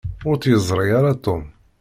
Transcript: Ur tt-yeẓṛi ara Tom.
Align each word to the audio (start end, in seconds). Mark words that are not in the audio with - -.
Ur 0.27 0.35
tt-yeẓṛi 0.37 0.85
ara 0.99 1.11
Tom. 1.25 1.43